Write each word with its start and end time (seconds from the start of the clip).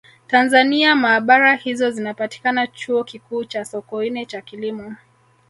Tanzania 0.27 0.95
maabara 0.95 1.55
hizo 1.55 1.91
zinapatikana 1.91 2.67
Chuo 2.67 3.03
Kikuu 3.03 3.43
cha 3.45 3.65
Sokoine 3.65 4.25
cha 4.25 4.41
Kilimo 4.41 4.95